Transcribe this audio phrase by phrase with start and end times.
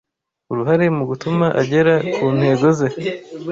[0.51, 2.87] uruhare mu gutuma agera ku ntego ze,